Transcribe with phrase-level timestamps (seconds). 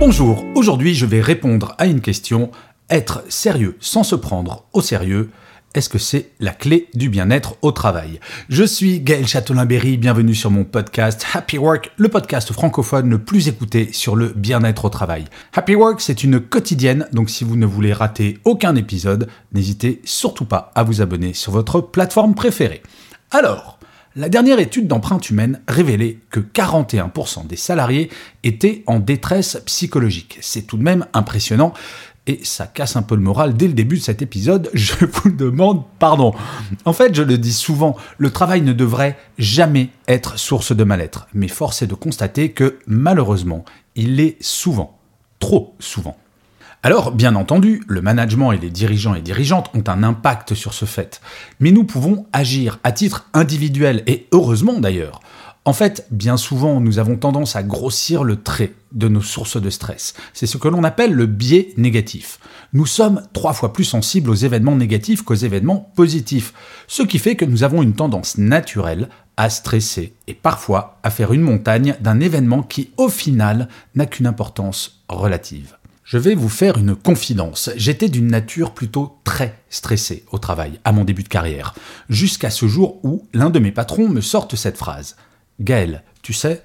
[0.00, 2.50] Bonjour, aujourd'hui je vais répondre à une question.
[2.88, 5.28] Être sérieux sans se prendre au sérieux,
[5.74, 8.18] est-ce que c'est la clé du bien-être au travail?
[8.48, 13.48] Je suis Gaël Châtelain-Berry, bienvenue sur mon podcast Happy Work, le podcast francophone le plus
[13.48, 15.26] écouté sur le bien-être au travail.
[15.52, 20.46] Happy Work, c'est une quotidienne, donc si vous ne voulez rater aucun épisode, n'hésitez surtout
[20.46, 22.82] pas à vous abonner sur votre plateforme préférée.
[23.32, 23.78] Alors,
[24.16, 28.10] la dernière étude d'empreinte humaine révélait que 41% des salariés
[28.42, 30.38] étaient en détresse psychologique.
[30.40, 31.72] C'est tout de même impressionnant
[32.26, 35.30] et ça casse un peu le moral dès le début de cet épisode, je vous
[35.30, 36.34] demande pardon.
[36.84, 41.28] En fait, je le dis souvent, le travail ne devrait jamais être source de mal-être,
[41.32, 43.64] mais force est de constater que malheureusement,
[43.94, 44.98] il l'est souvent,
[45.38, 46.16] trop souvent.
[46.82, 50.86] Alors, bien entendu, le management et les dirigeants et dirigeantes ont un impact sur ce
[50.86, 51.20] fait,
[51.60, 55.20] mais nous pouvons agir à titre individuel, et heureusement d'ailleurs.
[55.66, 59.68] En fait, bien souvent, nous avons tendance à grossir le trait de nos sources de
[59.68, 60.14] stress.
[60.32, 62.38] C'est ce que l'on appelle le biais négatif.
[62.72, 66.54] Nous sommes trois fois plus sensibles aux événements négatifs qu'aux événements positifs,
[66.86, 71.34] ce qui fait que nous avons une tendance naturelle à stresser et parfois à faire
[71.34, 75.76] une montagne d'un événement qui, au final, n'a qu'une importance relative.
[76.10, 77.70] Je vais vous faire une confidence.
[77.76, 81.72] J'étais d'une nature plutôt très stressée au travail, à mon début de carrière,
[82.08, 85.14] jusqu'à ce jour où l'un de mes patrons me sorte cette phrase.
[85.60, 86.64] Gaël, tu sais,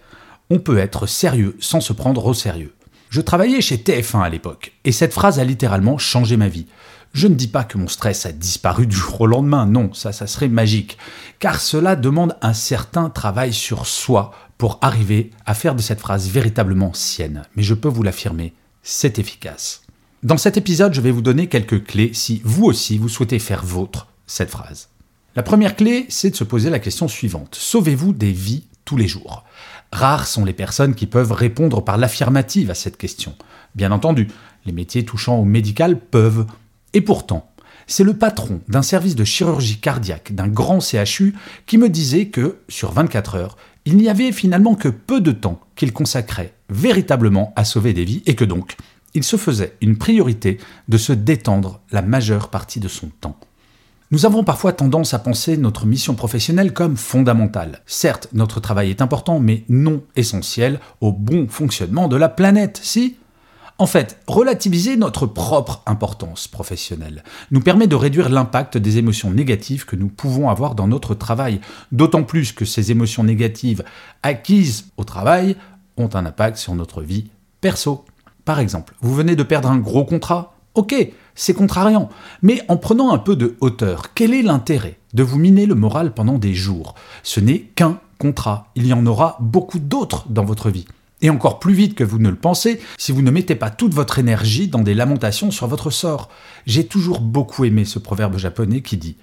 [0.49, 2.73] on peut être sérieux sans se prendre au sérieux.
[3.11, 6.65] Je travaillais chez TF1 à l'époque, et cette phrase a littéralement changé ma vie.
[7.13, 10.11] Je ne dis pas que mon stress a disparu du jour au lendemain, non, ça,
[10.11, 10.97] ça serait magique,
[11.37, 16.29] car cela demande un certain travail sur soi pour arriver à faire de cette phrase
[16.29, 17.43] véritablement sienne.
[17.55, 19.81] Mais je peux vous l'affirmer, c'est efficace.
[20.23, 23.65] Dans cet épisode, je vais vous donner quelques clés si vous aussi vous souhaitez faire
[23.65, 24.89] vôtre cette phrase.
[25.35, 27.55] La première clé, c'est de se poser la question suivante.
[27.59, 29.43] Sauvez-vous des vies tous les jours?
[29.91, 33.35] Rares sont les personnes qui peuvent répondre par l'affirmative à cette question.
[33.73, 34.29] Bien entendu,
[34.65, 36.45] les métiers touchant au médical peuvent.
[36.93, 37.51] Et pourtant,
[37.87, 41.35] c'est le patron d'un service de chirurgie cardiaque d'un grand CHU
[41.65, 45.59] qui me disait que, sur 24 heures, il n'y avait finalement que peu de temps
[45.75, 48.75] qu'il consacrait véritablement à sauver des vies et que donc,
[49.13, 50.57] il se faisait une priorité
[50.89, 53.39] de se détendre la majeure partie de son temps.
[54.11, 57.81] Nous avons parfois tendance à penser notre mission professionnelle comme fondamentale.
[57.85, 63.17] Certes, notre travail est important, mais non essentiel au bon fonctionnement de la planète, si?
[63.77, 69.85] En fait, relativiser notre propre importance professionnelle nous permet de réduire l'impact des émotions négatives
[69.85, 71.59] que nous pouvons avoir dans notre travail,
[71.91, 73.83] d'autant plus que ces émotions négatives
[74.23, 75.57] acquises au travail
[75.97, 77.25] ont un impact sur notre vie
[77.59, 78.05] perso.
[78.45, 80.53] Par exemple, vous venez de perdre un gros contrat.
[80.73, 80.95] Ok,
[81.35, 82.09] c'est contrariant,
[82.41, 86.13] mais en prenant un peu de hauteur, quel est l'intérêt de vous miner le moral
[86.13, 86.95] pendant des jours?
[87.23, 90.85] Ce n'est qu'un contrat, il y en aura beaucoup d'autres dans votre vie.
[91.21, 93.93] Et encore plus vite que vous ne le pensez si vous ne mettez pas toute
[93.93, 96.29] votre énergie dans des lamentations sur votre sort.
[96.65, 99.17] J'ai toujours beaucoup aimé ce proverbe japonais qui dit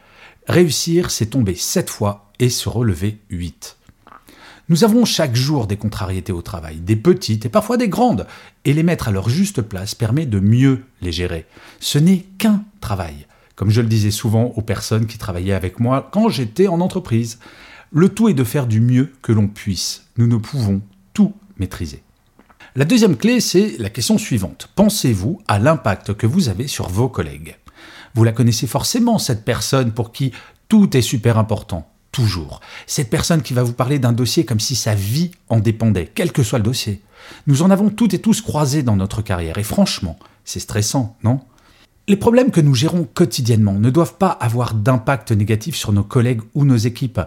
[0.52, 3.76] ⁇Réussir, c'est tomber sept fois et se relever huit⁇
[4.68, 8.26] nous avons chaque jour des contrariétés au travail, des petites et parfois des grandes,
[8.64, 11.46] et les mettre à leur juste place permet de mieux les gérer.
[11.80, 13.26] Ce n'est qu'un travail,
[13.56, 17.38] comme je le disais souvent aux personnes qui travaillaient avec moi quand j'étais en entreprise.
[17.90, 20.06] Le tout est de faire du mieux que l'on puisse.
[20.16, 20.80] Nous ne pouvons
[21.12, 22.02] tout maîtriser.
[22.74, 24.68] La deuxième clé, c'est la question suivante.
[24.74, 27.56] Pensez-vous à l'impact que vous avez sur vos collègues?
[28.14, 30.32] Vous la connaissez forcément, cette personne pour qui
[30.68, 32.60] tout est super important toujours.
[32.86, 36.30] Cette personne qui va vous parler d'un dossier comme si sa vie en dépendait, quel
[36.30, 37.00] que soit le dossier.
[37.46, 41.40] Nous en avons toutes et tous croisé dans notre carrière, et franchement, c'est stressant, non?
[42.08, 46.42] Les problèmes que nous gérons quotidiennement ne doivent pas avoir d'impact négatif sur nos collègues
[46.54, 47.20] ou nos équipes.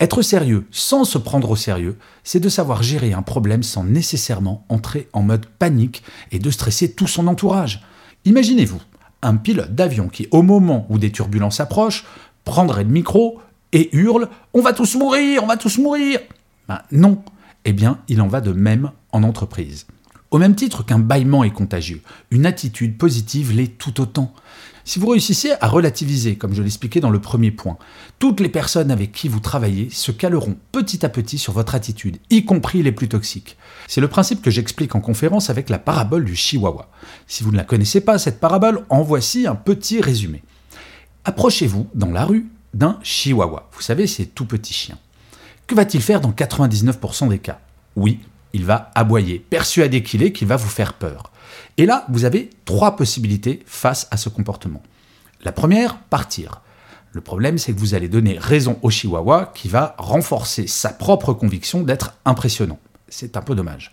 [0.00, 4.64] Être sérieux sans se prendre au sérieux, c'est de savoir gérer un problème sans nécessairement
[4.68, 7.82] entrer en mode panique et de stresser tout son entourage.
[8.24, 8.80] Imaginez-vous
[9.22, 12.04] un pilote d'avion qui, au moment où des turbulences approchent,
[12.44, 13.40] prendrait le micro,
[13.72, 16.20] et hurle On va tous mourir, on va tous mourir
[16.68, 17.22] ben Non.
[17.64, 19.86] Eh bien, il en va de même en entreprise.
[20.30, 24.34] Au même titre qu'un bâillement est contagieux, une attitude positive l'est tout autant.
[24.84, 27.78] Si vous réussissez à relativiser, comme je l'expliquais dans le premier point,
[28.18, 32.18] toutes les personnes avec qui vous travaillez se caleront petit à petit sur votre attitude,
[32.28, 33.56] y compris les plus toxiques.
[33.86, 36.90] C'est le principe que j'explique en conférence avec la parabole du chihuahua.
[37.26, 40.42] Si vous ne la connaissez pas, cette parabole, en voici un petit résumé.
[41.24, 43.68] Approchez-vous dans la rue d'un chihuahua.
[43.72, 44.98] Vous savez, c'est tout petit chien.
[45.66, 47.60] Que va-t-il faire dans 99% des cas?
[47.96, 48.20] Oui,
[48.52, 51.32] il va aboyer, persuadé qu'il est qu'il va vous faire peur.
[51.76, 54.82] Et là, vous avez trois possibilités face à ce comportement.
[55.44, 56.60] La première, partir.
[57.12, 61.32] Le problème, c'est que vous allez donner raison au chihuahua qui va renforcer sa propre
[61.32, 62.78] conviction d'être impressionnant.
[63.08, 63.92] C'est un peu dommage.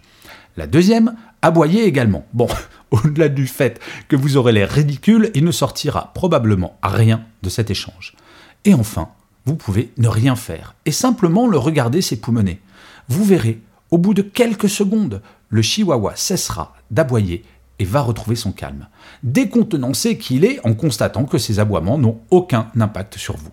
[0.57, 2.25] La deuxième, aboyer également.
[2.33, 2.47] Bon,
[2.91, 7.69] au-delà du fait que vous aurez l'air ridicule, il ne sortira probablement rien de cet
[7.69, 8.15] échange.
[8.63, 9.09] Et enfin,
[9.45, 12.61] vous pouvez ne rien faire et simplement le regarder s'époumoner.
[13.09, 13.61] Vous verrez,
[13.91, 17.43] au bout de quelques secondes, le chihuahua cessera d'aboyer
[17.79, 18.87] et va retrouver son calme,
[19.23, 23.51] décontenancé qu'il est en constatant que ses aboiements n'ont aucun impact sur vous.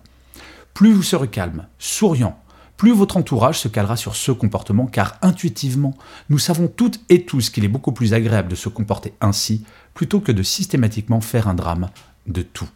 [0.73, 2.39] Plus vous serez calme, souriant,
[2.77, 5.93] plus votre entourage se calera sur ce comportement, car intuitivement,
[6.29, 9.63] nous savons toutes et tous qu'il est beaucoup plus agréable de se comporter ainsi,
[9.93, 11.89] plutôt que de systématiquement faire un drame
[12.27, 12.67] de tout.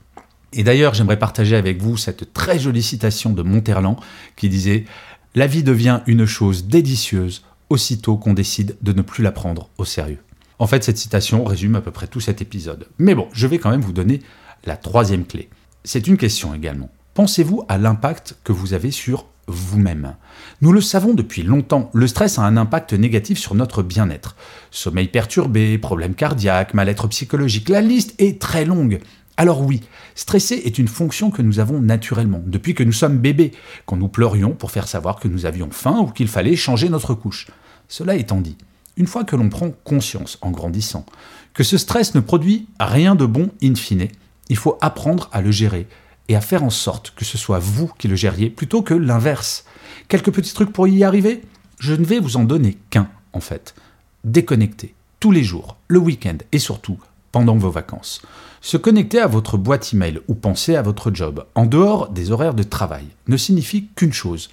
[0.54, 3.98] Et d'ailleurs, j'aimerais partager avec vous cette très jolie citation de Monterland
[4.36, 4.86] qui disait
[5.36, 9.86] La vie devient une chose délicieuse aussitôt qu'on décide de ne plus la prendre au
[9.86, 10.20] sérieux.
[10.60, 12.88] En fait, cette citation résume à peu près tout cet épisode.
[12.98, 14.22] Mais bon, je vais quand même vous donner
[14.66, 15.50] la troisième clé.
[15.84, 16.90] C'est une question également.
[17.14, 20.16] Pensez-vous à l'impact que vous avez sur vous-même?
[20.62, 24.36] Nous le savons depuis longtemps, le stress a un impact négatif sur notre bien-être.
[24.72, 29.00] Sommeil perturbé, problèmes cardiaques, mal-être psychologique, la liste est très longue.
[29.40, 29.82] Alors oui,
[30.16, 33.52] stresser est une fonction que nous avons naturellement, depuis que nous sommes bébés,
[33.86, 37.14] quand nous pleurions pour faire savoir que nous avions faim ou qu'il fallait changer notre
[37.14, 37.48] couche.
[37.88, 38.58] Cela étant dit,
[38.98, 41.06] une fois que l'on prend conscience, en grandissant,
[41.54, 44.08] que ce stress ne produit rien de bon in fine,
[44.50, 45.88] il faut apprendre à le gérer
[46.30, 49.66] et à faire en sorte que ce soit vous qui le gériez plutôt que l'inverse.
[50.08, 51.44] Quelques petits trucs pour y arriver?
[51.80, 53.76] Je ne vais vous en donner qu'un, en fait.
[54.24, 56.98] Déconnecter, tous les jours, le week-end et surtout
[57.32, 58.22] pendant vos vacances.
[58.62, 62.54] Se connecter à votre boîte email ou penser à votre job, en dehors des horaires
[62.54, 64.50] de travail, ne signifie qu'une chose.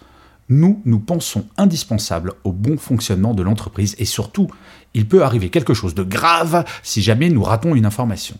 [0.49, 4.49] Nous, nous pensons indispensable au bon fonctionnement de l'entreprise et surtout,
[4.93, 8.37] il peut arriver quelque chose de grave si jamais nous ratons une information.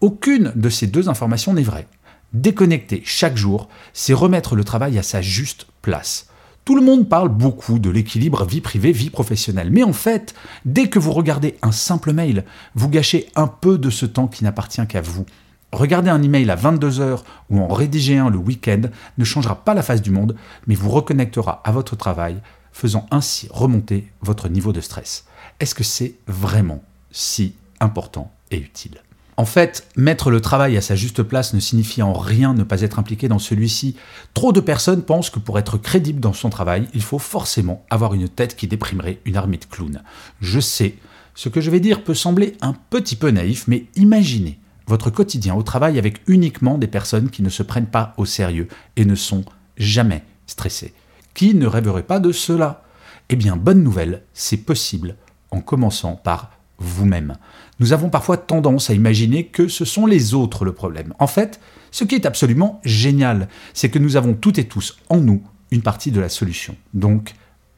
[0.00, 1.86] Aucune de ces deux informations n'est vraie.
[2.32, 6.27] Déconnecter chaque jour, c'est remettre le travail à sa juste place.
[6.68, 10.34] Tout le monde parle beaucoup de l'équilibre vie privée-vie professionnelle, mais en fait,
[10.66, 12.44] dès que vous regardez un simple mail,
[12.74, 15.24] vous gâchez un peu de ce temps qui n'appartient qu'à vous.
[15.72, 18.82] Regarder un email à 22h ou en rédiger un le week-end
[19.16, 20.36] ne changera pas la face du monde,
[20.66, 22.36] mais vous reconnectera à votre travail,
[22.70, 25.24] faisant ainsi remonter votre niveau de stress.
[25.60, 29.00] Est-ce que c'est vraiment si important et utile?
[29.38, 32.82] En fait, mettre le travail à sa juste place ne signifie en rien ne pas
[32.82, 33.94] être impliqué dans celui-ci.
[34.34, 38.14] Trop de personnes pensent que pour être crédible dans son travail, il faut forcément avoir
[38.14, 40.02] une tête qui déprimerait une armée de clowns.
[40.40, 40.96] Je sais,
[41.36, 44.58] ce que je vais dire peut sembler un petit peu naïf, mais imaginez
[44.88, 48.66] votre quotidien au travail avec uniquement des personnes qui ne se prennent pas au sérieux
[48.96, 49.44] et ne sont
[49.76, 50.94] jamais stressées.
[51.34, 52.82] Qui ne rêverait pas de cela?
[53.28, 55.14] Eh bien, bonne nouvelle, c'est possible
[55.52, 57.36] en commençant par vous-même.
[57.80, 61.14] Nous avons parfois tendance à imaginer que ce sont les autres le problème.
[61.18, 61.60] En fait,
[61.90, 65.82] ce qui est absolument génial, c'est que nous avons toutes et tous en nous une
[65.82, 66.76] partie de la solution.
[66.94, 67.34] Donc,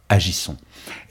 [0.09, 0.57] agissons.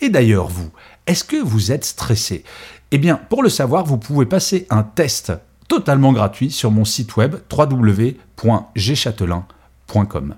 [0.01, 0.71] Et d'ailleurs, vous,
[1.07, 2.43] est-ce que vous êtes stressé?
[2.91, 5.31] Eh bien, pour le savoir, vous pouvez passer un test
[5.67, 10.35] totalement gratuit sur mon site web www.gchatelain.com.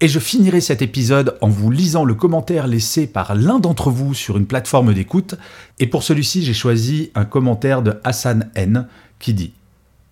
[0.00, 4.12] Et je finirai cet épisode en vous lisant le commentaire laissé par l'un d'entre vous
[4.12, 5.36] sur une plateforme d'écoute.
[5.78, 8.88] Et pour celui-ci, j'ai choisi un commentaire de Hassan N
[9.20, 9.52] qui dit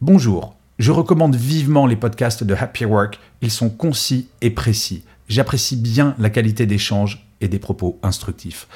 [0.01, 3.19] Bonjour, je recommande vivement les podcasts de Happy Work.
[3.43, 5.03] Ils sont concis et précis.
[5.29, 8.69] J'apprécie bien la qualité d'échange et des propos instructifs.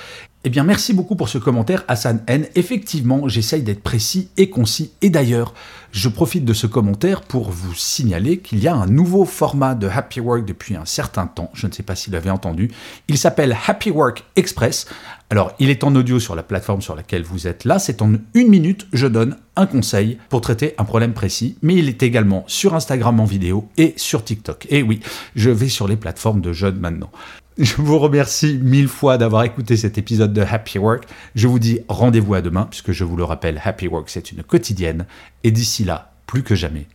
[0.46, 2.46] Eh bien, merci beaucoup pour ce commentaire, Hassan N.
[2.54, 4.92] Effectivement, j'essaye d'être précis et concis.
[5.02, 5.52] Et d'ailleurs,
[5.90, 9.88] je profite de ce commentaire pour vous signaler qu'il y a un nouveau format de
[9.88, 11.50] Happy Work depuis un certain temps.
[11.52, 12.70] Je ne sais pas s'il l'avez entendu.
[13.08, 14.86] Il s'appelle Happy Work Express.
[15.30, 17.80] Alors, il est en audio sur la plateforme sur laquelle vous êtes là.
[17.80, 21.58] C'est en une minute, je donne un conseil pour traiter un problème précis.
[21.62, 24.68] Mais il est également sur Instagram en vidéo et sur TikTok.
[24.70, 25.00] Et oui,
[25.34, 27.10] je vais sur les plateformes de jeunes maintenant.
[27.58, 31.04] Je vous remercie mille fois d'avoir écouté cet épisode de Happy Work.
[31.34, 34.42] Je vous dis rendez-vous à demain, puisque je vous le rappelle, Happy Work, c'est une
[34.42, 35.06] quotidienne.
[35.42, 36.86] Et d'ici là, plus que jamais,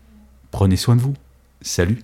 [0.52, 1.16] prenez soin de vous.
[1.62, 2.04] Salut.